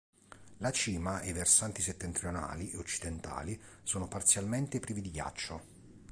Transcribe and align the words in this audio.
La 0.57 0.71
cima 0.71 1.21
e 1.21 1.29
i 1.29 1.31
versanti 1.31 1.83
settentrionali 1.83 2.71
e 2.71 2.77
occidentali 2.77 3.61
sono 3.83 4.07
parzialmente 4.07 4.79
privi 4.79 4.99
di 4.99 5.11
ghiaccio. 5.11 5.61